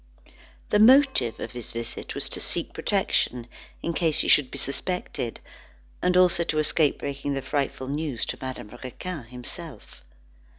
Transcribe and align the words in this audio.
The 0.69 0.79
motive 0.79 1.39
of 1.39 1.51
his 1.51 1.73
visit 1.73 2.15
was 2.15 2.27
to 2.29 2.39
seek 2.39 2.73
protection, 2.73 3.47
in 3.83 3.93
case 3.93 4.21
he 4.21 4.27
should 4.27 4.49
be 4.49 4.57
suspected, 4.57 5.39
and 6.01 6.17
also 6.17 6.43
to 6.43 6.57
escape 6.57 6.97
breaking 6.97 7.35
the 7.35 7.41
frightful 7.43 7.87
news 7.87 8.25
to 8.25 8.37
Madame 8.41 8.69
Raquin 8.69 9.25
himself. 9.25 10.01